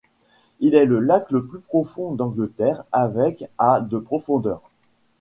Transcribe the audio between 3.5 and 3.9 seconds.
à